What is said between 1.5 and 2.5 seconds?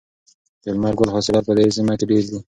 دې سیمه کې ډیر دي.